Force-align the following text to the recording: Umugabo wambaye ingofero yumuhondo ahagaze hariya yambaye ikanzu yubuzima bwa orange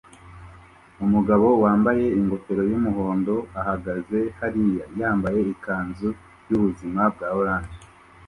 Umugabo 1.05 1.47
wambaye 1.63 2.05
ingofero 2.19 2.63
yumuhondo 2.71 3.35
ahagaze 3.61 4.19
hariya 4.39 4.85
yambaye 4.99 5.39
ikanzu 5.53 6.09
yubuzima 6.49 7.01
bwa 7.13 7.27
orange 7.39 7.77